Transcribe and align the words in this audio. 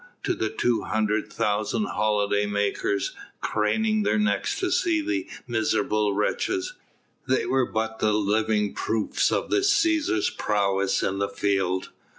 To 0.23 0.33
the 0.33 0.49
two 0.49 0.81
hundred 0.81 1.31
thousand 1.31 1.85
holiday 1.85 2.47
makers, 2.47 3.11
craning 3.39 4.01
their 4.01 4.17
necks 4.17 4.57
to 4.59 4.71
see 4.71 4.99
the 4.99 5.27
miserable 5.45 6.15
wretches, 6.15 6.73
they 7.27 7.45
were 7.45 7.67
but 7.71 7.99
the 7.99 8.11
living 8.15 8.73
proofs 8.73 9.31
of 9.31 9.51
the 9.51 9.59
Cæsar's 9.59 10.31
prowess 10.31 11.03
in 11.03 11.19
the 11.19 11.29
field. 11.29 11.89